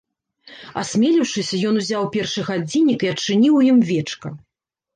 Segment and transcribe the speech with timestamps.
[0.83, 4.27] Асмеліўшыся, ён узяў першы гадзіннік і адчыніў у ім вечка.